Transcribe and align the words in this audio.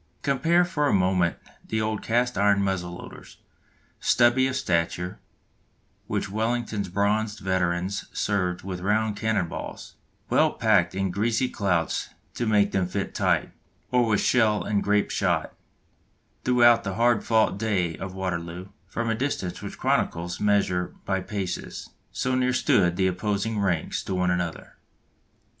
Compare 0.23 0.65
for 0.65 0.87
a 0.87 0.93
moment 0.95 1.37
the 1.67 1.79
old 1.79 2.01
cast 2.01 2.35
iron 2.35 2.59
muzzle 2.63 2.95
loaders, 2.95 3.37
stubby 3.99 4.47
of 4.47 4.55
stature, 4.55 5.19
which 6.07 6.27
Wellington's 6.27 6.89
bronzed 6.89 7.37
veterans 7.37 8.05
served 8.11 8.63
with 8.63 8.79
round 8.81 9.15
cannon 9.15 9.47
balls, 9.47 9.93
well 10.27 10.53
packed 10.53 10.95
in 10.95 11.11
greasy 11.11 11.47
clouts 11.47 12.09
to 12.33 12.47
make 12.47 12.71
them 12.71 12.87
fit 12.87 13.13
tight, 13.13 13.51
or 13.91 14.07
with 14.07 14.21
shell 14.21 14.63
and 14.63 14.81
grape 14.81 15.11
shot, 15.11 15.53
throughout 16.45 16.83
the 16.83 16.95
hard 16.95 17.23
fought 17.23 17.59
day 17.59 17.95
of 17.97 18.15
Waterloo, 18.15 18.69
from 18.87 19.07
a 19.07 19.13
distance 19.13 19.61
which 19.61 19.73
the 19.73 19.77
chroniclers 19.77 20.39
measure 20.39 20.95
by 21.05 21.19
paces, 21.19 21.91
so 22.11 22.33
near 22.33 22.53
stood 22.53 22.95
the 22.95 23.05
opposing 23.05 23.59
ranks 23.59 24.01
to 24.03 24.15
one 24.15 24.31
another. 24.31 24.77